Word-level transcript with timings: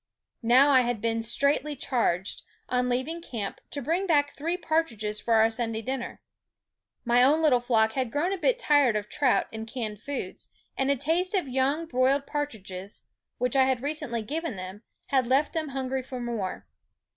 Now 0.41 0.71
I 0.71 0.81
had 0.81 0.99
been 0.99 1.21
straitly 1.21 1.75
charged, 1.75 2.41
on 2.69 2.89
leav 2.89 3.07
ing 3.07 3.21
camp, 3.21 3.61
to 3.69 3.83
bring 3.83 4.07
back 4.07 4.31
three 4.31 4.57
partridges 4.57 5.19
for 5.19 5.35
our 5.35 5.51
Sunday 5.51 5.83
dinner. 5.83 6.23
My 7.05 7.21
own 7.21 7.43
little 7.43 7.59
flock 7.59 7.91
had 7.91 8.11
grown 8.11 8.33
a 8.33 8.37
bit 8.39 8.57
tired 8.57 8.95
of 8.95 9.09
trout 9.09 9.45
and 9.53 9.67
canned 9.67 10.01
foods; 10.01 10.47
and 10.75 10.89
a 10.89 10.95
taste 10.95 11.35
of 11.35 11.47
young 11.47 11.85
broiled 11.85 12.25
partridges, 12.25 13.03
which 13.37 13.55
I 13.55 13.65
had 13.65 13.83
recently 13.83 14.23
given 14.23 14.55
them, 14.55 14.81
had 15.09 15.27
left 15.27 15.53
them 15.53 15.67
hungry 15.67 16.01
for 16.01 16.19
more. 16.19 16.65